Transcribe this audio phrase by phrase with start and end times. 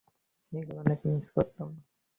[0.51, 1.69] এগুলো অনেক মিস করতাম।